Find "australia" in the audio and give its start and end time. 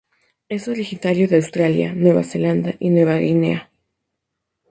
1.35-1.93